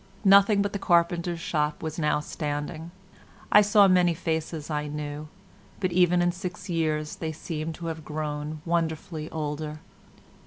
[0.25, 2.89] Nothing but the carpenter's shop was now standing.
[3.51, 5.27] I saw many faces I knew,
[5.79, 9.79] but even in six years they seemed to have grown wonderfully older.